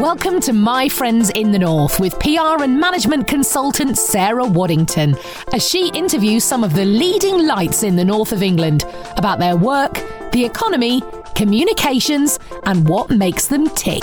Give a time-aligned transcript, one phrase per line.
[0.00, 5.14] Welcome to My Friends in the North with PR and management consultant Sarah Waddington
[5.52, 8.86] as she interviews some of the leading lights in the north of England
[9.18, 10.02] about their work,
[10.32, 11.02] the economy,
[11.34, 14.02] communications, and what makes them tick.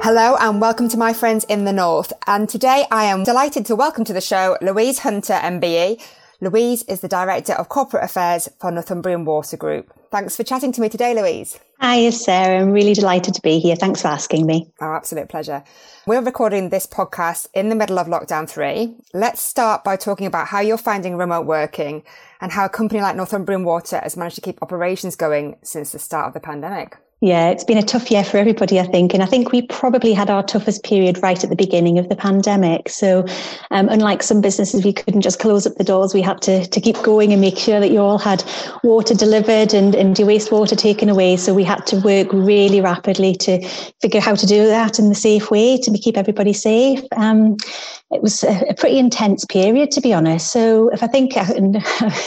[0.00, 2.12] Hello and welcome to my friends in the North.
[2.28, 6.00] And today I am delighted to welcome to the show Louise Hunter MBE.
[6.40, 9.92] Louise is the Director of Corporate Affairs for Northumbrian Water Group.
[10.10, 11.58] Thanks for chatting to me today, Louise.
[11.80, 12.60] Hi, Sarah.
[12.60, 13.76] I'm really delighted to be here.
[13.76, 14.72] Thanks for asking me.
[14.80, 15.62] Our absolute pleasure.
[16.06, 18.96] We're recording this podcast in the middle of lockdown three.
[19.12, 22.02] Let's start by talking about how you're finding remote working
[22.40, 25.98] and how a company like Northumbrian Water has managed to keep operations going since the
[25.98, 26.96] start of the pandemic.
[27.20, 29.14] Yeah, it's been a tough year for everybody, I think.
[29.14, 32.16] And I think we probably had our toughest period right at the beginning of the
[32.16, 32.88] pandemic.
[32.90, 33.24] So,
[33.70, 36.12] um, unlike some businesses, we couldn't just close up the doors.
[36.12, 38.44] We had to, to keep going and make sure that you all had
[38.82, 41.36] water delivered and, and your wastewater taken away.
[41.36, 43.66] So, we had to work really rapidly to
[44.02, 47.00] figure how to do that in the safe way to keep everybody safe.
[47.16, 47.56] Um,
[48.10, 50.52] it was a, pretty intense period, to be honest.
[50.52, 51.82] So, if I think, and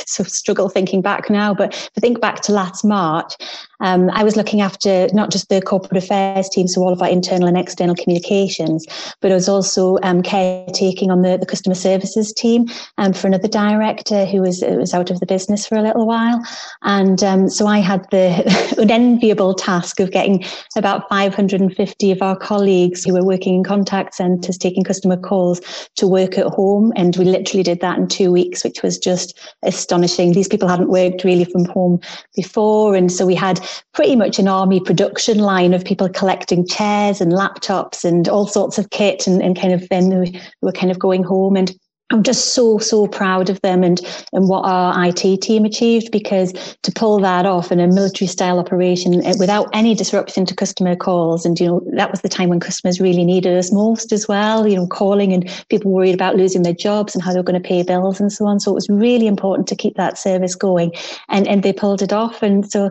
[0.06, 3.36] so struggle thinking back now, but if I think back to last March,
[3.80, 7.10] um, I was looking after not just the corporate affairs team, so all of our
[7.10, 8.86] internal and external communications,
[9.22, 12.68] but I was also um, caretaking on the, the customer services team
[12.98, 16.42] um, for another director who was, was out of the business for a little while.
[16.84, 20.44] And um, so I had the unenviable task of getting
[20.76, 25.62] about 550 of our colleagues who were working in contact centres taking customer calls
[25.96, 26.92] to work at home.
[26.96, 30.34] And we literally did that in two weeks, which was just astonishing.
[30.34, 32.00] These people hadn't worked really from home
[32.36, 32.96] before.
[32.96, 33.60] And so we had
[33.94, 38.78] pretty much an army production line of people collecting chairs and laptops and all sorts
[38.78, 41.76] of kit and, and kind of then we were kind of going home and
[42.10, 44.00] I'm just so, so proud of them and,
[44.32, 48.60] and what our IT team achieved because to pull that off in a military style
[48.60, 51.46] operation eh, without any disruption to customer calls.
[51.46, 54.66] And, you know, that was the time when customers really needed us most as well,
[54.66, 57.62] you know, calling and people worried about losing their jobs and how they were going
[57.62, 58.62] to pay bills and so on.
[58.62, 60.94] So it was really important to keep that service going
[61.28, 62.42] and, and they pulled it off.
[62.42, 62.90] And so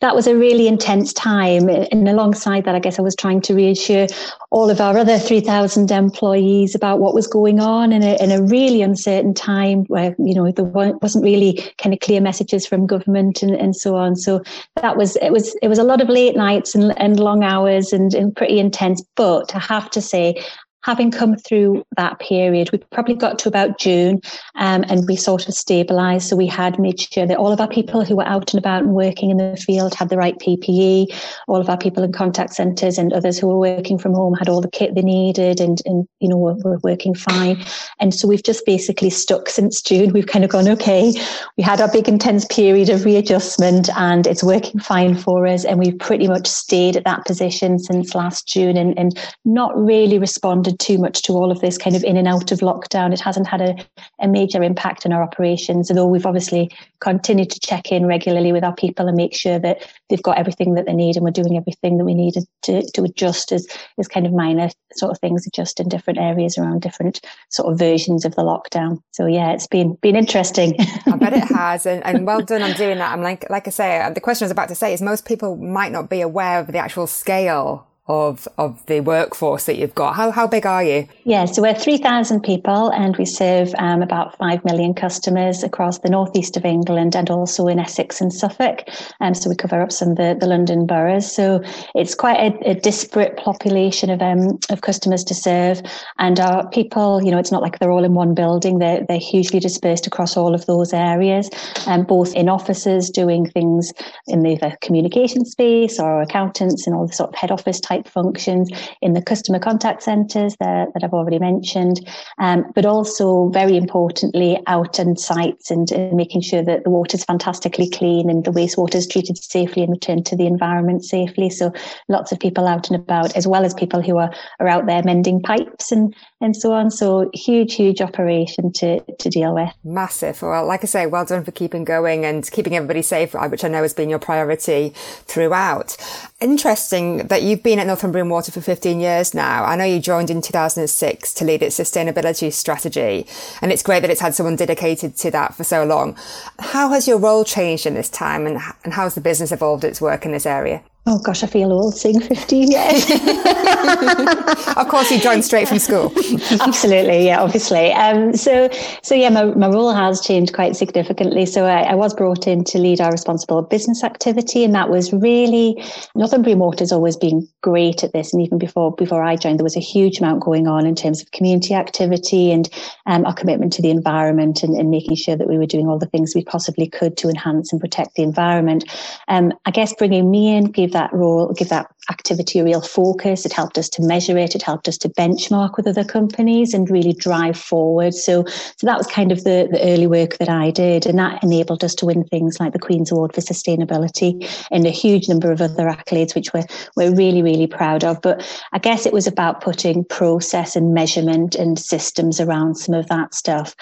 [0.00, 1.68] that was a really intense time.
[1.68, 4.08] And alongside that, I guess I was trying to reassure
[4.50, 8.42] all of our other 3,000 employees about what was going on in a, in a
[8.56, 13.42] really uncertain time where, you know, there wasn't really kind of clear messages from government
[13.42, 14.16] and, and so on.
[14.16, 14.42] So
[14.76, 17.92] that was, it was, it was a lot of late nights and, and long hours
[17.92, 19.04] and, and pretty intense.
[19.14, 20.42] But I have to say,
[20.86, 24.20] having come through that period, we probably got to about June
[24.54, 26.28] um, and we sort of stabilized.
[26.28, 28.84] So we had made sure that all of our people who were out and about
[28.84, 31.12] and working in the field had the right PPE.
[31.48, 34.48] All of our people in contact centres and others who were working from home had
[34.48, 37.64] all the kit they needed and, and you know, were, were working fine.
[37.98, 40.12] And so we've just basically stuck since June.
[40.12, 41.12] We've kind of gone, okay,
[41.56, 45.64] we had our big intense period of readjustment and it's working fine for us.
[45.64, 50.20] And we've pretty much stayed at that position since last June and, and not really
[50.20, 53.12] responded too much to all of this kind of in and out of lockdown.
[53.12, 53.76] It hasn't had a,
[54.20, 56.70] a major impact on our operations, although we've obviously
[57.00, 60.74] continued to check in regularly with our people and make sure that they've got everything
[60.74, 63.66] that they need and we're doing everything that we needed to, to adjust as,
[63.98, 67.20] as kind of minor sort of things adjust in different areas around different
[67.50, 69.00] sort of versions of the lockdown.
[69.12, 70.74] So yeah, it's been been interesting.
[71.06, 73.12] I bet it has, and, and well done on doing that.
[73.12, 75.26] I'm like like I say, uh, the question I was about to say is most
[75.26, 79.94] people might not be aware of the actual scale of of the workforce that you've
[79.94, 80.14] got.
[80.14, 81.08] How how big are you?
[81.24, 85.98] Yeah, so we're three thousand people, and we serve um, about five million customers across
[85.98, 88.84] the northeast of England and also in Essex and Suffolk.
[89.20, 91.30] And um, so we cover up some of the, the London boroughs.
[91.30, 91.62] So
[91.94, 95.82] it's quite a, a disparate population of um of customers to serve,
[96.18, 98.78] and our people, you know, it's not like they're all in one building.
[98.78, 101.50] They're they're hugely dispersed across all of those areas,
[101.86, 103.92] and um, both in offices doing things
[104.26, 107.95] in the, the communication space or accountants and all the sort of head office type
[107.96, 108.70] type functions
[109.02, 112.06] in the customer contact centres that, that I've already mentioned,
[112.38, 117.24] um, but also very importantly out on sites and, making sure that the water is
[117.24, 121.50] fantastically clean and the wastewater is treated safely and returned to the environment safely.
[121.50, 121.72] So
[122.08, 125.02] lots of people out and about, as well as people who are, are out there
[125.02, 126.90] mending pipes and, and so on.
[126.90, 129.70] So huge, huge operation to, to deal with.
[129.84, 130.42] Massive.
[130.42, 133.68] Well, like I say, well done for keeping going and keeping everybody safe, which I
[133.68, 135.96] know has been your priority throughout.
[136.40, 139.64] Interesting that you've been at Northumbrian Water for 15 years now.
[139.64, 143.26] I know you joined in 2006 to lead its sustainability strategy,
[143.62, 146.16] and it's great that it's had someone dedicated to that for so long.
[146.58, 149.84] How has your role changed in this time, and, and how has the business evolved
[149.84, 150.82] its work in this area?
[151.08, 153.10] Oh gosh, I feel old saying 15 years.
[154.76, 156.12] of course, you joined straight from school.
[156.60, 157.92] Absolutely, yeah, obviously.
[157.92, 158.68] Um, so,
[159.04, 161.46] so yeah, my, my role has changed quite significantly.
[161.46, 165.12] So I, I, was brought in to lead our responsible business activity, and that was
[165.12, 165.80] really
[166.16, 168.32] Northumbrian Water's always been great at this.
[168.32, 171.22] And even before before I joined, there was a huge amount going on in terms
[171.22, 172.68] of community activity and
[173.06, 175.98] um, our commitment to the environment and, and, making sure that we were doing all
[175.98, 178.84] the things we possibly could to enhance and protect the environment.
[179.28, 183.44] Um, I guess bringing me in gave that role, give that activity a real focus.
[183.44, 184.54] It helped us to measure it.
[184.54, 188.14] It helped us to benchmark with other companies and really drive forward.
[188.14, 191.04] So, so that was kind of the, the early work that I did.
[191.04, 194.32] And that enabled us to win things like the Queen's Award for Sustainability
[194.70, 196.66] and a huge number of other accolades, which we're,
[196.96, 198.22] we're really, really proud of.
[198.22, 203.08] But I guess it was about putting process and measurement and systems around some of
[203.08, 203.74] that stuff.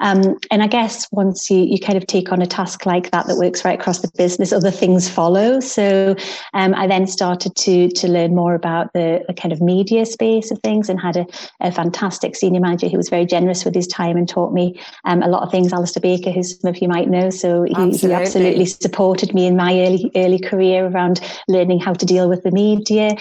[0.00, 3.26] Um, and I guess once you, you kind of take on a task like that
[3.26, 5.60] that works right across the business, other things follow.
[5.60, 6.14] So
[6.54, 10.04] um, I then started to to to learn more about the, the kind of media
[10.06, 11.26] space of things and had a,
[11.60, 15.22] a, fantastic senior manager who was very generous with his time and taught me um,
[15.22, 15.72] a lot of things.
[15.72, 18.08] Alistair Baker, who some of you might know, so he absolutely.
[18.08, 22.42] he absolutely supported me in my early early career around learning how to deal with
[22.42, 23.16] the media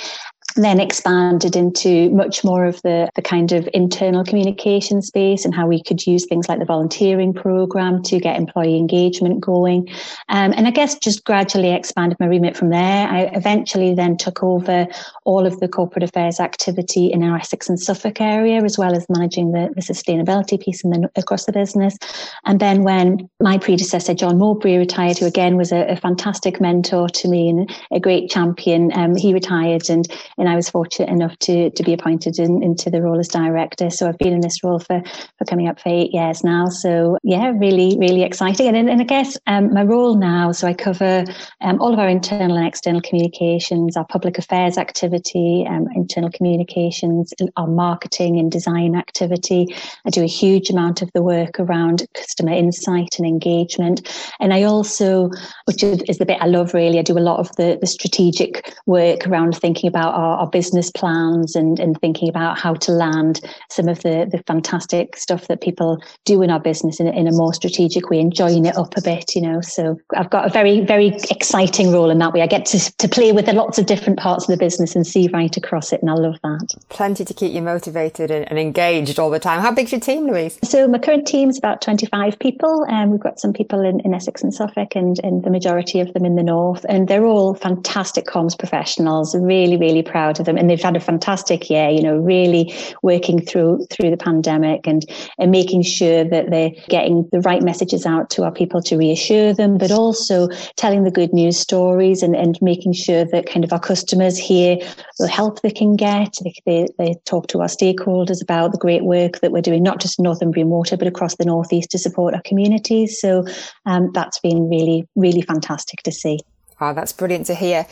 [0.55, 5.67] then expanded into much more of the, the kind of internal communication space and how
[5.67, 9.87] we could use things like the volunteering program to get employee engagement going.
[10.29, 13.07] Um, and I guess just gradually expanded my remit from there.
[13.07, 14.87] I eventually then took over
[15.23, 19.05] all of the corporate affairs activity in our Essex and Suffolk area, as well as
[19.09, 21.97] managing the, the sustainability piece the, across the business.
[22.45, 27.07] And then when my predecessor, John Mowbray, retired, who again was a, a fantastic mentor
[27.09, 30.07] to me and a great champion, um, he retired and
[30.41, 33.91] and I was fortunate enough to to be appointed in, into the role as director.
[33.91, 35.01] So I've been in this role for
[35.37, 36.65] for coming up for eight years now.
[36.65, 38.67] So yeah, really really exciting.
[38.67, 41.23] And and I guess um, my role now, so I cover
[41.61, 47.33] um, all of our internal and external communications, our public affairs activity, um, internal communications,
[47.55, 49.67] our marketing and design activity.
[50.05, 54.09] I do a huge amount of the work around customer insight and engagement,
[54.39, 55.29] and I also,
[55.65, 58.73] which is the bit I love really, I do a lot of the the strategic
[58.87, 62.91] work around thinking about our our, our, business plans and, and thinking about how to
[62.91, 67.27] land some of the, the fantastic stuff that people do in our business in, in
[67.27, 69.61] a more strategic way and join it up a bit, you know.
[69.61, 72.41] So I've got a very, very exciting role in that way.
[72.41, 75.29] I get to, to play with lots of different parts of the business and see
[75.29, 76.01] right across it.
[76.01, 76.75] And I love that.
[76.89, 79.61] Plenty to keep you motivated and, and engaged all the time.
[79.61, 80.59] How big's your team, Louise?
[80.63, 82.85] So my current team's about 25 people.
[82.87, 85.99] And um, we've got some people in, in Essex and Suffolk and, and the majority
[85.99, 86.85] of them in the north.
[86.89, 90.95] And they're all fantastic comms professionals, really, really proud proud of them, and they've had
[90.95, 91.89] a fantastic year.
[91.89, 95.03] You know, really working through through the pandemic and
[95.39, 99.53] and making sure that they're getting the right messages out to our people to reassure
[99.53, 103.73] them, but also telling the good news stories and and making sure that kind of
[103.73, 104.77] our customers hear
[105.19, 106.35] the help they can get.
[106.43, 109.99] They, they, they talk to our stakeholders about the great work that we're doing, not
[109.99, 113.19] just in Northumbrian Water, but across the northeast to support our communities.
[113.19, 113.45] So
[113.85, 116.39] um, that's been really really fantastic to see.
[116.81, 117.85] Oh, that's brilliant to hear.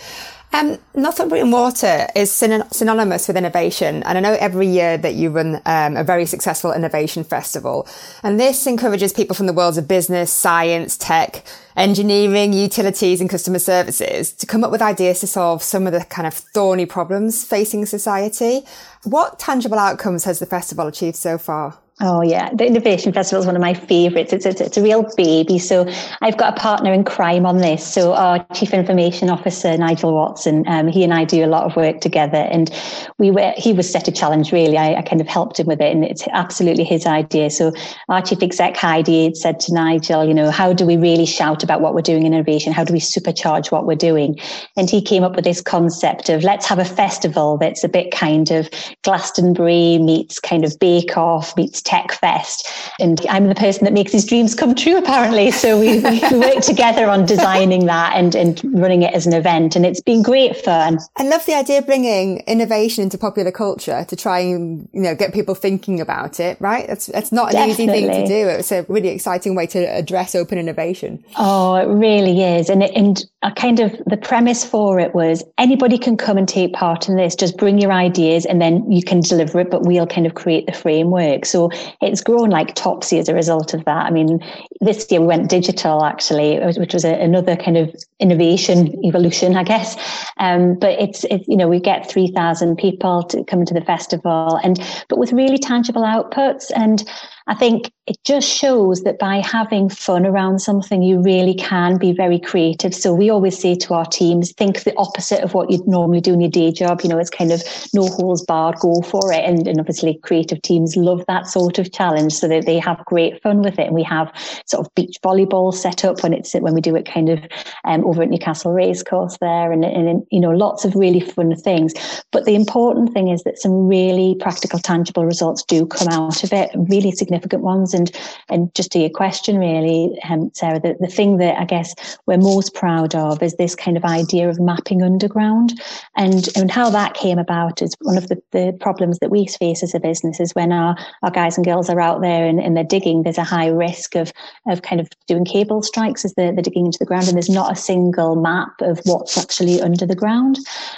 [0.51, 5.30] Um, Northumbrian Water is syn- synonymous with innovation, and I know every year that you
[5.30, 7.88] run um, a very successful innovation festival,
[8.24, 11.44] and this encourages people from the worlds of business, science, tech,
[11.77, 16.03] engineering, utilities, and customer services to come up with ideas to solve some of the
[16.06, 18.62] kind of thorny problems facing society.
[19.03, 21.77] What tangible outcomes has the festival achieved so far?
[22.01, 24.31] Oh yeah, the Innovation Festival is one of my favourites.
[24.31, 25.60] It's, it's, it's a real baby.
[25.60, 25.86] So
[26.22, 27.86] I've got a partner in crime on this.
[27.86, 31.75] So our Chief Information Officer Nigel Watson, um, he and I do a lot of
[31.75, 32.72] work together, and
[33.18, 34.77] we were he was set a challenge really.
[34.77, 37.50] I, I, kind of helped him with it, and it's absolutely his idea.
[37.50, 37.74] So
[38.08, 41.63] our Chief Exec Heidi had said to Nigel, you know, how do we really shout
[41.63, 42.72] about what we're doing in innovation?
[42.72, 44.39] How do we supercharge what we're doing?
[44.77, 48.12] And he came up with this concept of let's have a festival that's a bit
[48.12, 48.70] kind of
[49.03, 52.69] Glastonbury meets kind of Bake Off meets Tech Fest.
[53.00, 55.50] And I'm the person that makes his dreams come true, apparently.
[55.50, 59.75] So we, we worked together on designing that and, and running it as an event.
[59.75, 61.00] And it's been great fun.
[61.17, 65.15] I love the idea of bringing innovation into popular culture to try and, you know,
[65.15, 66.86] get people thinking about it, right?
[66.86, 67.86] That's, that's not an Definitely.
[67.86, 68.48] easy thing to do.
[68.50, 71.24] It's a really exciting way to address open innovation.
[71.39, 72.69] Oh, it really is.
[72.69, 76.48] And, it, and a kind of the premise for it was anybody can come and
[76.48, 77.36] take part in this.
[77.36, 80.67] Just bring your ideas and then you can deliver it, but we'll kind of create
[80.67, 81.46] the framework.
[81.46, 84.05] So it's grown like topsy as a result of that.
[84.05, 84.43] I mean,
[84.81, 89.63] this year we went digital actually, which was a, another kind of innovation evolution, I
[89.63, 89.95] guess.
[90.38, 94.59] Um, but it's, it, you know, we get 3,000 people to come to the festival
[94.63, 96.71] and, but with really tangible outputs.
[96.75, 97.09] And
[97.50, 102.12] I think it just shows that by having fun around something, you really can be
[102.12, 102.94] very creative.
[102.94, 106.34] So we always say to our teams, think the opposite of what you'd normally do
[106.34, 107.01] in your day job.
[107.01, 109.44] You know, it's kind of no holes barred, go for it.
[109.44, 113.41] And, and obviously, creative teams love that sort of challenge so that they have great
[113.41, 113.88] fun with it.
[113.88, 114.32] And we have
[114.68, 117.39] sort of beach volleyball set up when it's when we do it kind of
[117.86, 121.96] um, over at Newcastle Racecourse there, and, and you know, lots of really fun things.
[122.32, 126.53] But the important thing is that some really practical, tangible results do come out of
[126.53, 127.93] it, really significant ones.
[127.93, 128.12] And
[128.50, 131.93] and just to your question, really, um, Sarah, the, the thing that I guess
[132.25, 135.81] we're most proud of is this kind of idea of mapping underground,
[136.15, 139.84] and and how that came about is one of the, the problems that we face
[139.84, 142.75] as a business is when our, our guys and girls are out there and, and
[142.75, 144.31] they're digging, there's a high risk of
[144.67, 147.50] of kind of doing cable strikes as they're, they're digging into the ground, and there's
[147.50, 150.58] not a single map of what's actually under the ground.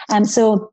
[0.10, 0.72] And um, so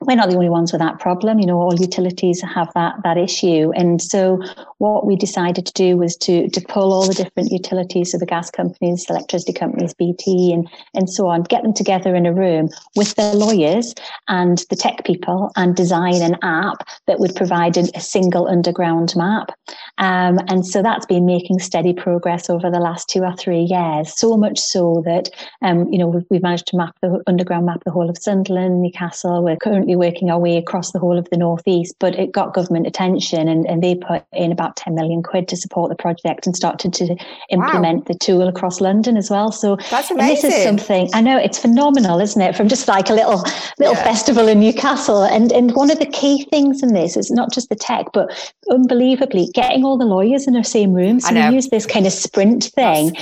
[0.00, 1.38] we're not the only ones with that problem.
[1.38, 3.70] You know, all utilities have that that issue.
[3.76, 4.42] And so
[4.80, 8.26] what we decided to do was to to pull all the different utilities, so the
[8.26, 12.68] gas companies, electricity companies, BT and, and so on, get them together in a room
[12.96, 13.94] with their lawyers
[14.28, 19.14] and the tech people and design an app that would provide a, a single underground
[19.16, 19.50] map.
[19.98, 24.18] Um, and so that's been making steady progress over the last two or three years,
[24.18, 25.30] so much so that
[25.62, 28.80] um, you know, we've, we've managed to map the underground map the whole of Sunderland,
[28.80, 29.42] Newcastle.
[29.42, 32.54] We're currently currently working our way across the whole of the northeast, but it got
[32.54, 36.46] government attention and, and they put in about 10 million quid to support the project
[36.46, 37.16] and started to
[37.50, 38.04] implement wow.
[38.06, 39.52] the tool across London as well.
[39.52, 40.50] So That's amazing.
[40.50, 42.56] this is something I know it's phenomenal, isn't it?
[42.56, 43.42] From just like a little
[43.78, 44.04] little yeah.
[44.04, 45.24] festival in Newcastle.
[45.24, 48.30] And and one of the key things in this is not just the tech, but
[48.70, 51.20] unbelievably getting all the lawyers in the same room.
[51.20, 53.16] So we use this kind of sprint thing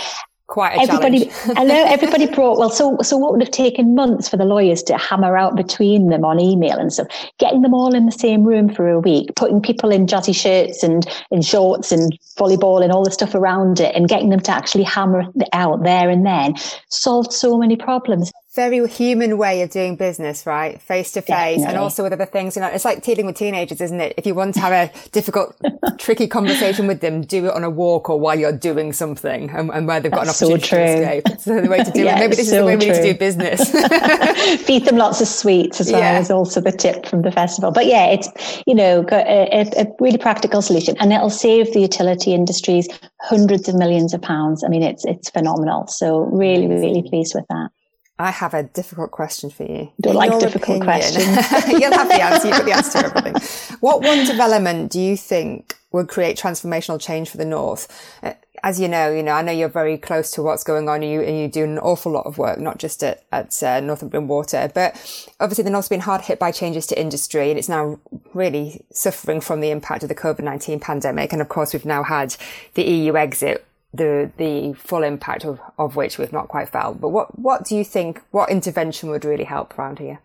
[0.49, 4.29] quite a everybody i know everybody brought well so so what would have taken months
[4.29, 7.07] for the lawyers to hammer out between them on email and stuff?
[7.39, 10.83] Getting them all in the same room for a week putting people in jazzy shirts
[10.83, 14.51] and in shorts and volleyball and all the stuff around it and getting them to
[14.51, 16.55] actually hammer it out there and then
[16.89, 20.83] solved so many problems very human way of doing business, right?
[20.83, 22.57] Face to face and also with other things.
[22.57, 24.15] You know, it's like dealing with teenagers, isn't it?
[24.17, 25.55] If you want to have a difficult,
[25.99, 29.71] tricky conversation with them, do it on a walk or while you're doing something and,
[29.71, 31.41] and where they've got That's an opportunity so to escape.
[31.41, 32.19] So the way to do yeah, it.
[32.19, 32.81] Maybe this so is the way true.
[32.81, 33.71] we need to do business.
[34.67, 36.19] Feed them lots of sweets as well yeah.
[36.19, 37.71] as also the tip from the festival.
[37.71, 38.29] But yeah, it's,
[38.67, 42.89] you know, a, a really practical solution and it'll save the utility industries
[43.21, 44.65] hundreds of millions of pounds.
[44.65, 45.87] I mean, it's, it's phenomenal.
[45.87, 47.71] So really, really pleased with that.
[48.19, 49.93] I have a difficult question for you.
[50.01, 51.27] Don't like difficult opinion, questions.
[51.69, 52.49] you'll have the answer.
[52.49, 53.35] You've got the answer to everything.
[53.81, 57.87] What one development do you think would create transformational change for the North?
[58.25, 58.33] Uh,
[58.65, 61.13] as you know, you know, I know you're very close to what's going on and
[61.13, 64.27] you, and you do an awful lot of work, not just at, at uh, Northumbrian
[64.27, 64.97] Water, but
[65.39, 68.01] obviously the North's been hard hit by changes to industry and it's now
[68.35, 71.33] really suffering from the impact of the COVID-19 pandemic.
[71.33, 72.35] And of course, we've now had
[72.75, 77.01] the EU exit the the full impact of, of which we've not quite felt.
[77.01, 78.23] But what what do you think?
[78.31, 80.21] What intervention would really help around here?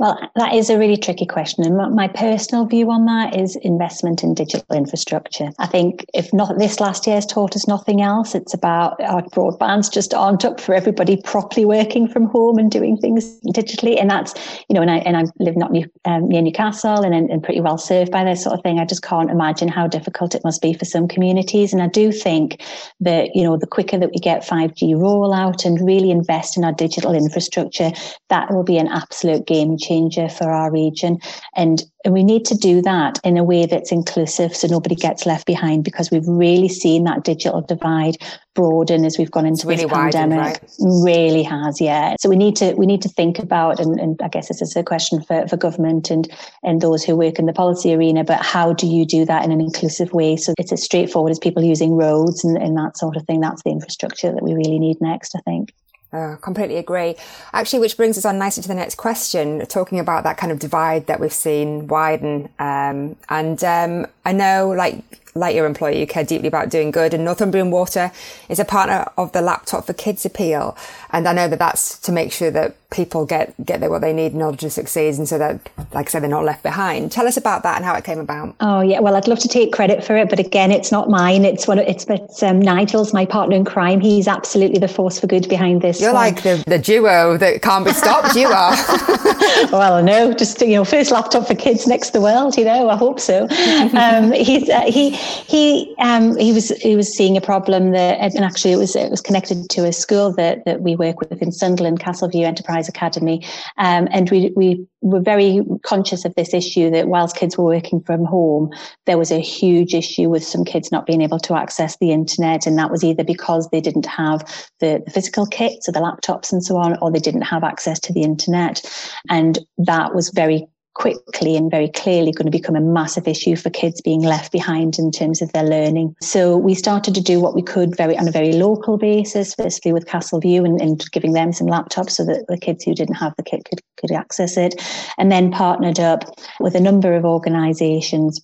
[0.00, 1.62] Well, that is a really tricky question.
[1.62, 5.50] And my personal view on that is investment in digital infrastructure.
[5.58, 9.20] I think if not this last year has taught us nothing else, it's about our
[9.28, 14.00] broadbands just aren't up for everybody properly working from home and doing things digitally.
[14.00, 14.32] And that's,
[14.70, 17.60] you know, and I, and I live not near, um, near Newcastle and, and pretty
[17.60, 18.78] well served by this sort of thing.
[18.78, 21.74] I just can't imagine how difficult it must be for some communities.
[21.74, 22.64] And I do think
[23.00, 26.72] that, you know, the quicker that we get 5G rollout and really invest in our
[26.72, 27.90] digital infrastructure,
[28.30, 31.18] that will be an absolute game changer changer for our region.
[31.56, 35.26] And and we need to do that in a way that's inclusive so nobody gets
[35.26, 38.16] left behind because we've really seen that digital divide
[38.54, 40.38] broaden as we've gone into really this pandemic.
[40.38, 40.60] Right?
[40.78, 42.16] Really has, yeah.
[42.18, 44.74] So we need to we need to think about and, and I guess this is
[44.76, 46.30] a question for, for government and
[46.62, 49.52] and those who work in the policy arena, but how do you do that in
[49.52, 50.36] an inclusive way?
[50.36, 53.40] So it's as straightforward as people using roads and, and that sort of thing.
[53.40, 55.74] That's the infrastructure that we really need next, I think.
[56.12, 57.14] Uh, completely agree.
[57.52, 60.58] Actually, which brings us on nicely to the next question, talking about that kind of
[60.58, 62.48] divide that we've seen widen.
[62.58, 67.14] Um, and um, I know, like like your employer, you care deeply about doing good.
[67.14, 68.10] And Northumbrian Water
[68.48, 70.76] is a partner of the Laptop for Kids appeal.
[71.10, 74.32] And I know that that's to make sure that people get, get what they need
[74.32, 75.14] in order to succeed.
[75.14, 75.60] And so that,
[75.92, 77.12] like I said, they're not left behind.
[77.12, 78.56] Tell us about that and how it came about.
[78.60, 79.00] Oh, yeah.
[79.00, 80.28] Well, I'd love to take credit for it.
[80.28, 81.44] But again, it's not mine.
[81.44, 84.00] It's one of, it's, it's um, Nigel's, my partner in crime.
[84.00, 86.00] He's absolutely the force for good behind this.
[86.00, 86.22] You're one.
[86.22, 88.34] like the, the duo that can't be stopped.
[88.34, 88.72] you are.
[89.72, 92.88] well, no, just, you know, first laptop for kids next to the world, you know,
[92.88, 93.46] I hope so.
[94.00, 98.44] Um, he's uh, he he um, he was he was seeing a problem that, and
[98.44, 101.52] actually it was it was connected to a school that that we work with in
[101.52, 103.44] Sunderland, Castleview Enterprise Academy,
[103.76, 108.00] um, and we we were very conscious of this issue that whilst kids were working
[108.02, 108.70] from home,
[109.06, 112.66] there was a huge issue with some kids not being able to access the internet,
[112.66, 114.40] and that was either because they didn't have
[114.80, 117.98] the, the physical kit, so the laptops and so on, or they didn't have access
[118.00, 118.82] to the internet,
[119.28, 123.70] and that was very quickly and very clearly going to become a massive issue for
[123.70, 126.14] kids being left behind in terms of their learning.
[126.20, 129.92] So we started to do what we could very on a very local basis, firstly
[129.92, 133.34] with Castleview and, and giving them some laptops so that the kids who didn't have
[133.36, 134.82] the kit could, could access it,
[135.18, 136.24] and then partnered up
[136.58, 138.40] with a number of organisations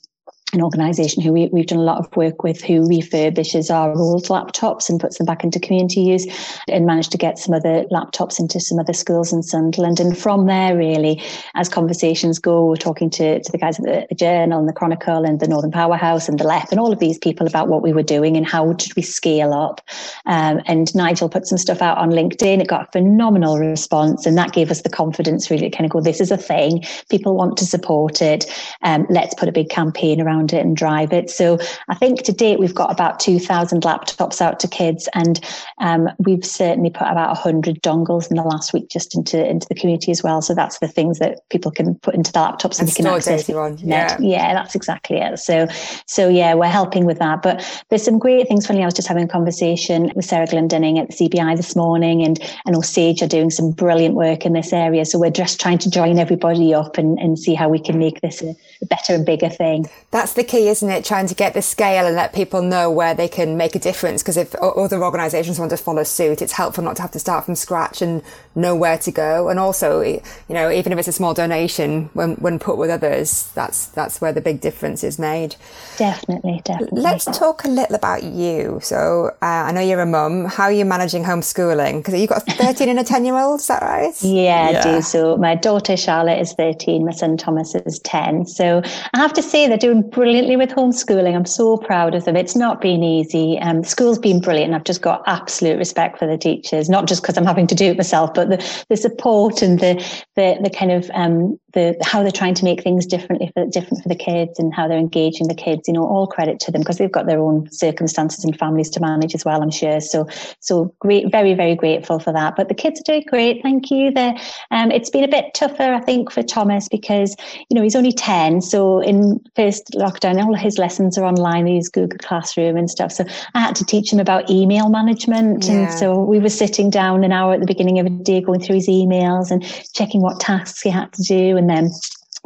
[0.52, 4.26] an organisation who we, have done a lot of work with who refurbishes our old
[4.26, 6.24] laptops and puts them back into community use
[6.68, 9.98] and managed to get some other laptops into some other schools in Sunderland.
[9.98, 11.20] And from there, really,
[11.56, 14.72] as conversations go, we're talking to, to the guys at the, the Journal and the
[14.72, 17.82] Chronicle and the Northern Powerhouse and the LEP and all of these people about what
[17.82, 19.80] we were doing and how should we scale up.
[20.26, 22.60] Um, and Nigel put some stuff out on LinkedIn.
[22.60, 25.90] It got a phenomenal response and that gave us the confidence really to kind of
[25.90, 26.84] go, this is a thing.
[27.10, 28.46] People want to support it.
[28.82, 31.30] Um, let's put a big campaign around around it and drive it.
[31.30, 35.40] So I think to date we've got about 2,000 laptops out to kids, and
[35.78, 39.74] um, we've certainly put about 100 dongles in the last week just into into the
[39.74, 40.42] community as well.
[40.42, 43.46] So that's the things that people can put into the laptops and, and can access
[43.46, 43.78] the on.
[43.78, 44.16] Yeah.
[44.20, 45.38] yeah, that's exactly it.
[45.38, 45.66] So
[46.06, 47.42] so yeah, we're helping with that.
[47.42, 48.66] But there's some great things.
[48.66, 52.22] Funny, I was just having a conversation with Sarah Glendinning at the CBI this morning,
[52.22, 55.04] and and Osage are doing some brilliant work in this area.
[55.04, 58.20] So we're just trying to join everybody up and, and see how we can make
[58.20, 59.86] this a, a better and bigger thing.
[60.10, 61.04] That's the key, isn't it?
[61.04, 64.22] Trying to get the scale and let people know where they can make a difference.
[64.22, 67.44] Because if other organisations want to follow suit, it's helpful not to have to start
[67.44, 68.22] from scratch and
[68.54, 69.48] know where to go.
[69.48, 73.50] And also, you know, even if it's a small donation, when when put with others,
[73.54, 75.56] that's that's where the big difference is made.
[75.96, 77.00] Definitely, definitely.
[77.00, 78.80] Let's talk a little about you.
[78.82, 80.44] So uh, I know you're a mum.
[80.46, 81.98] How are you managing homeschooling?
[81.98, 83.60] Because you've got a 13 and a 10 year old.
[83.60, 84.14] Is that right?
[84.22, 85.02] Yeah, yeah, I do.
[85.02, 87.04] So my daughter Charlotte is 13.
[87.04, 88.46] My son Thomas is 10.
[88.46, 91.36] So I have to say they're doing brilliantly with homeschooling.
[91.36, 92.36] I'm so proud of them.
[92.36, 93.58] It's not been easy.
[93.58, 94.72] Um, school's been brilliant.
[94.72, 97.90] I've just got absolute respect for the teachers, not just because I'm having to do
[97.90, 99.94] it myself, but the, the support and the,
[100.34, 104.02] the, the kind of, um, the, how they're trying to make things differently for, different
[104.02, 106.80] for the kids and how they're engaging the kids, you know, all credit to them
[106.80, 110.00] because they've got their own circumstances and families to manage as well, I'm sure.
[110.00, 110.26] So,
[110.60, 112.56] so great, very, very grateful for that.
[112.56, 113.62] But the kids are doing great.
[113.62, 114.10] Thank you.
[114.10, 114.34] they
[114.70, 117.36] um, it's been a bit tougher, I think, for Thomas because,
[117.68, 118.62] you know, he's only 10.
[118.62, 121.66] So in first lockdown, all his lessons are online.
[121.66, 123.12] Use Google Classroom and stuff.
[123.12, 125.66] So I had to teach him about email management.
[125.66, 125.72] Yeah.
[125.72, 128.60] And so we were sitting down an hour at the beginning of a day going
[128.60, 131.56] through his emails and checking what tasks he had to do.
[131.56, 131.90] And then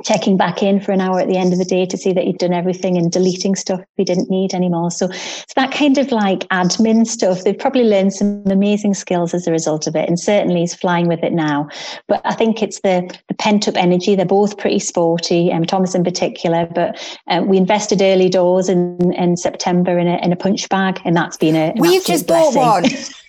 [0.04, 2.24] checking back in for an hour at the end of the day to see that
[2.24, 4.90] he'd done everything and deleting stuff he didn't need anymore.
[4.90, 7.44] So it's that kind of like admin stuff.
[7.44, 10.08] They've probably learned some amazing skills as a result of it.
[10.08, 11.68] And certainly he's flying with it now.
[12.08, 14.14] But I think it's the, the pent up energy.
[14.14, 16.66] They're both pretty sporty, um, Thomas in particular.
[16.66, 21.00] But um, we invested early doors in, in September in a, in a punch bag.
[21.04, 22.92] And that's been a, we've just bought blessing.
[22.92, 23.04] one.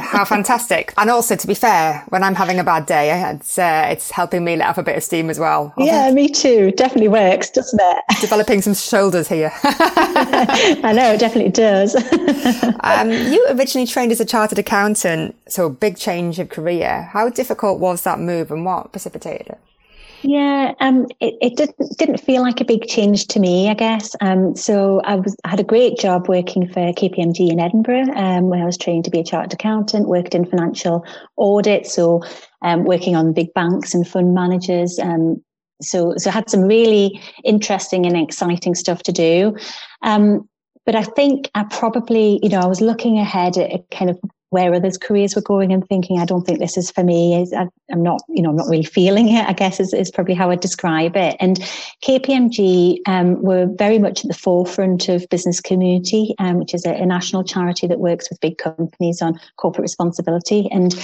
[0.00, 0.92] How fantastic!
[0.96, 4.44] And also, to be fair, when I'm having a bad day, it's uh, it's helping
[4.44, 5.72] me let off a bit of steam as well.
[5.78, 6.72] Yeah, me too.
[6.72, 8.04] Definitely works, doesn't it?
[8.20, 9.52] Developing some shoulders here.
[9.62, 11.94] I know, it definitely does.
[12.80, 17.08] um, you originally trained as a chartered accountant, so a big change of career.
[17.12, 19.60] How difficult was that move, and what precipitated it?
[20.22, 24.16] Yeah, um, it, it didn't didn't feel like a big change to me, I guess.
[24.20, 28.48] Um, so I was I had a great job working for KPMG in Edinburgh, um,
[28.48, 30.08] where I was trained to be a chartered accountant.
[30.08, 31.04] Worked in financial
[31.36, 32.22] audit, so
[32.62, 34.98] um, working on big banks and fund managers.
[34.98, 35.40] Um,
[35.80, 39.56] so so I had some really interesting and exciting stuff to do.
[40.02, 40.48] Um,
[40.84, 44.18] but I think I probably, you know, I was looking ahead at kind of
[44.50, 47.46] where others' careers were going and thinking, I don't think this is for me.
[47.54, 50.34] I, am not, you know, I'm not really feeling it, I guess is, is probably
[50.34, 51.36] how I'd describe it.
[51.38, 51.58] And
[52.02, 56.94] KPMG um, were very much at the forefront of business community, um, which is a,
[56.94, 60.68] a, national charity that works with big companies on corporate responsibility.
[60.70, 60.94] And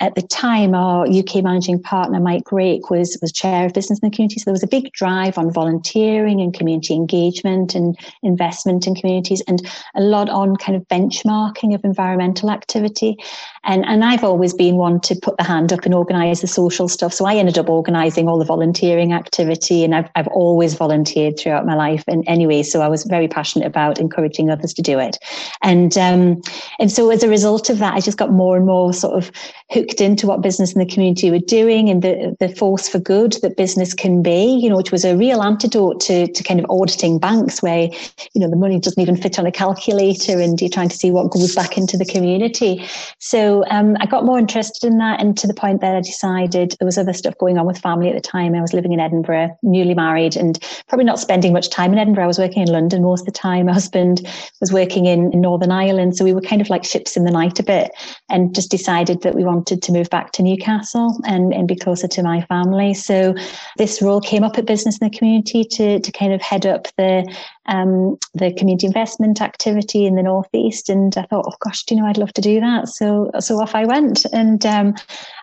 [0.00, 4.08] at the time, our UK managing partner, Mike Rake, was, was chair of business in
[4.08, 4.38] the community.
[4.38, 9.42] So there was a big drive on volunteering and community engagement and investment in communities
[9.48, 13.22] and a lot on kind of benchmarking of environmental activity activity.
[13.64, 16.88] And, and I've always been one to put the hand up and organise the social
[16.88, 17.12] stuff.
[17.12, 21.64] So I ended up organising all the volunteering activity and I've, I've always volunteered throughout
[21.64, 22.02] my life.
[22.08, 25.16] And anyway, so I was very passionate about encouraging others to do it.
[25.62, 26.42] And, um,
[26.80, 29.30] and so as a result of that, I just got more and more sort of
[29.70, 33.34] hooked into what business and the community were doing and the, the force for good
[33.42, 36.66] that business can be, you know, which was a real antidote to, to kind of
[36.68, 37.88] auditing banks where,
[38.34, 41.12] you know, the money doesn't even fit on a calculator and you're trying to see
[41.12, 42.81] what goes back into the community.
[43.18, 46.74] So um, I got more interested in that and to the point that I decided
[46.78, 48.54] there was other stuff going on with family at the time.
[48.54, 52.24] I was living in Edinburgh, newly married and probably not spending much time in Edinburgh.
[52.24, 53.66] I was working in London most of the time.
[53.66, 54.26] My husband
[54.60, 56.16] was working in, in Northern Ireland.
[56.16, 57.90] So we were kind of like ships in the night a bit
[58.30, 62.08] and just decided that we wanted to move back to Newcastle and, and be closer
[62.08, 62.94] to my family.
[62.94, 63.34] So
[63.78, 66.88] this role came up at Business in the Community to, to kind of head up
[66.96, 67.32] the
[67.66, 72.00] um, the community investment activity in the northeast, and I thought, oh gosh, do you
[72.00, 72.88] know, I'd love to do that.
[72.88, 74.94] So so off I went, and um,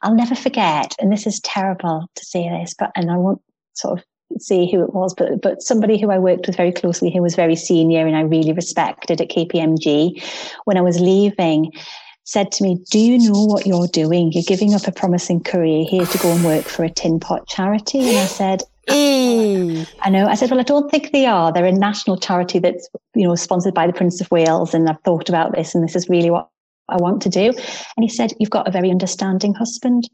[0.04, 0.96] I'll never forget.
[1.00, 3.42] And this is terrible to say this, but and I won't
[3.74, 4.06] sort of
[4.38, 7.36] say who it was, but but somebody who I worked with very closely, who was
[7.36, 10.22] very senior and I really respected at KPMG,
[10.66, 11.72] when I was leaving
[12.30, 14.32] said to me, Do you know what you're doing?
[14.32, 17.48] You're giving up a promising career here to go and work for a tin pot
[17.48, 18.00] charity.
[18.00, 20.28] And I said, I know.
[20.28, 21.52] I said, well, I don't think they are.
[21.52, 24.74] They're a national charity that's, you know, sponsored by the Prince of Wales.
[24.74, 26.50] And I've thought about this and this is really what
[26.88, 27.48] I want to do.
[27.48, 30.08] And he said, you've got a very understanding husband.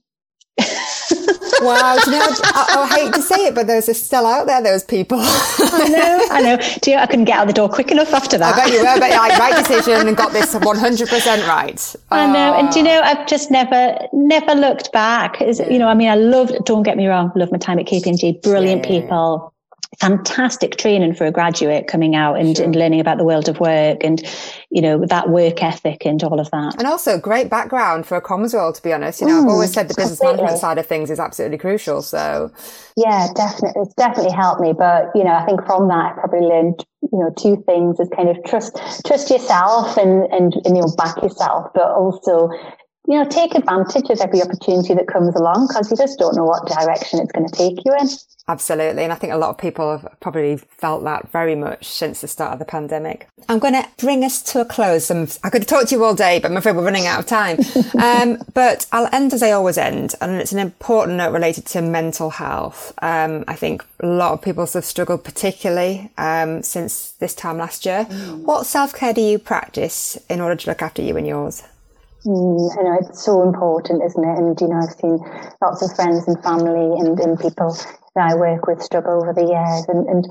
[1.61, 4.61] Wow, you know, I, I, hate to say it, but those are still out there.
[4.61, 5.19] Those people.
[5.21, 6.57] I know, I know.
[6.81, 8.53] Do you, Know, I couldn't get out the door quick enough after that.
[8.53, 11.95] I bet you were, but like right decision and got this one hundred percent right.
[12.11, 12.89] I know, and do you oh.
[12.89, 15.41] know, I've just never, never looked back.
[15.41, 16.65] Is you know, I mean, I loved.
[16.65, 18.41] Don't get me wrong, loved my time at KPMG.
[18.41, 19.01] Brilliant yeah.
[19.01, 19.54] people
[19.99, 22.65] fantastic training for a graduate coming out and, sure.
[22.65, 24.23] and learning about the world of work and
[24.69, 28.21] you know that work ethic and all of that and also great background for a
[28.21, 30.43] comms role to be honest you know mm, i've always said the business completely.
[30.43, 32.51] management side of things is absolutely crucial so
[32.97, 36.39] yeah definitely it's definitely helped me but you know i think from that i probably
[36.39, 40.81] learned you know two things is kind of trust trust yourself and and, and you
[40.81, 42.49] know back yourself but also
[43.07, 46.45] you know, take advantage of every opportunity that comes along because you just don't know
[46.45, 48.07] what direction it's going to take you in.
[48.47, 49.03] Absolutely.
[49.03, 52.27] And I think a lot of people have probably felt that very much since the
[52.27, 53.27] start of the pandemic.
[53.49, 55.09] I'm going to bring us to a close.
[55.09, 57.57] I could talk to you all day, but I'm afraid we're running out of time.
[57.99, 60.13] um, but I'll end as I always end.
[60.21, 62.93] And it's an important note related to mental health.
[63.01, 67.83] Um, I think a lot of people have struggled, particularly um, since this time last
[67.85, 68.05] year.
[68.05, 68.43] Mm.
[68.43, 71.63] What self care do you practice in order to look after you and yours?
[72.25, 74.37] Mm, I know it's so important, isn't it?
[74.37, 75.19] And you know, I've seen
[75.61, 77.77] lots of friends and family and, and people
[78.15, 80.25] that I work with struggle over the years, and, and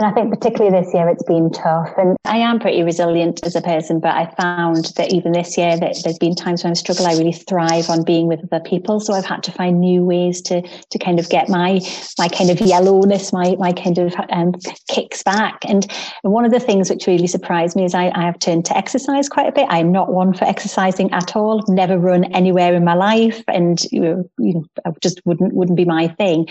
[0.00, 1.92] and I think particularly this year it's been tough.
[1.98, 5.76] And I am pretty resilient as a person, but I found that even this year
[5.76, 9.00] that there's been times when I struggle, I really thrive on being with other people.
[9.00, 11.80] So I've had to find new ways to to kind of get my
[12.18, 14.54] my kind of yellowness, my my kind of um,
[14.88, 15.58] kicks back.
[15.68, 15.86] And
[16.22, 19.28] one of the things which really surprised me is I, I have turned to exercise
[19.28, 19.66] quite a bit.
[19.68, 21.62] I'm not one for exercising at all.
[21.68, 25.84] Never run anywhere in my life, and you know, you know just wouldn't wouldn't be
[25.84, 26.46] my thing.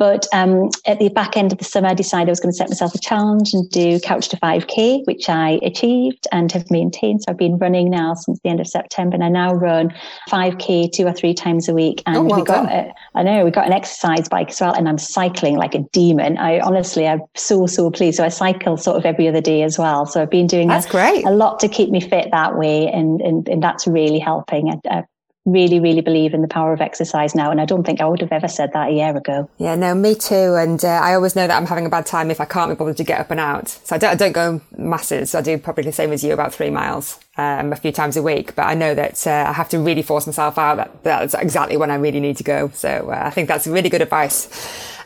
[0.00, 2.56] But um, at the back end of the summer, I decided I was going to
[2.56, 7.22] set myself a challenge and do Couch to 5K, which I achieved and have maintained.
[7.22, 9.92] So I've been running now since the end of September, and I now run
[10.30, 12.02] 5K two or three times a week.
[12.06, 14.72] And oh, well we got, a, I know we got an exercise bike as well,
[14.72, 16.38] and I'm cycling like a demon.
[16.38, 18.16] I honestly, I'm so so pleased.
[18.16, 20.06] So I cycle sort of every other day as well.
[20.06, 22.86] So I've been doing that's a, great a lot to keep me fit that way,
[22.90, 24.70] and and, and that's really helping.
[24.70, 25.04] I, I
[25.46, 27.50] really, really believe in the power of exercise now.
[27.50, 29.48] And I don't think I would have ever said that a year ago.
[29.58, 30.54] Yeah, no, me too.
[30.54, 32.74] And uh, I always know that I'm having a bad time if I can't be
[32.74, 33.68] bothered to get up and out.
[33.68, 35.34] So I don't, I don't go masses.
[35.34, 38.22] I do probably the same as you, about three miles um, a few times a
[38.22, 38.54] week.
[38.54, 40.76] But I know that uh, I have to really force myself out.
[40.76, 42.70] That, that's exactly when I really need to go.
[42.74, 44.48] So uh, I think that's really good advice.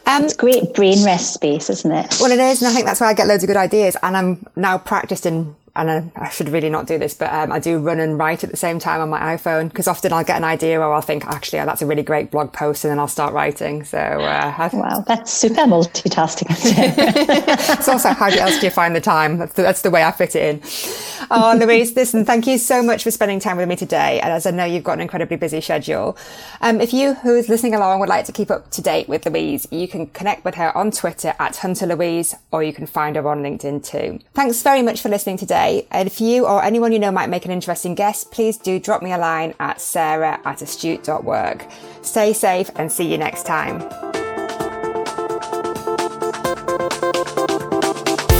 [0.06, 2.16] Um, it's great brain rest space, isn't it?
[2.20, 2.60] Well, it is.
[2.60, 3.96] And I think that's why I get loads of good ideas.
[4.02, 7.50] And I'm now practiced in and I, I, should really not do this, but um,
[7.50, 10.22] I do run and write at the same time on my iPhone because often I'll
[10.22, 12.92] get an idea or I'll think, actually, oh, that's a really great blog post, and
[12.92, 13.82] then I'll start writing.
[13.82, 16.46] So, uh, wow, that's super multitasking.
[17.76, 19.38] it's also how else do you find the time?
[19.38, 21.26] That's the, that's the way I fit it in.
[21.30, 24.20] Oh, Louise, listen, thank you so much for spending time with me today.
[24.20, 26.16] And as I know you've got an incredibly busy schedule,
[26.60, 29.26] um, if you who is listening along would like to keep up to date with
[29.26, 33.16] Louise, you can connect with her on Twitter at Hunter Louise, or you can find
[33.16, 34.20] her on LinkedIn too.
[34.34, 35.86] Thanks very much for listening today today.
[35.90, 39.02] And if you or anyone you know might make an interesting guest, please do drop
[39.02, 41.66] me a line at sarah at astute.work.
[42.02, 43.80] Stay safe and see you next time.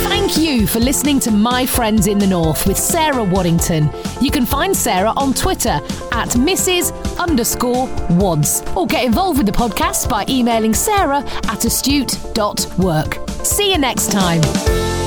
[0.09, 3.91] Thank you for listening to My Friends in the North with Sarah Waddington.
[4.21, 5.81] You can find Sarah on Twitter
[6.13, 6.93] at Mrs.
[7.19, 13.19] underscore Wads or get involved with the podcast by emailing sarah at astute.work.
[13.45, 15.04] See you next time.